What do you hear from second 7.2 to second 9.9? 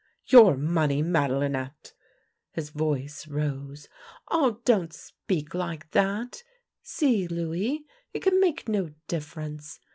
Louis. It can make no difference.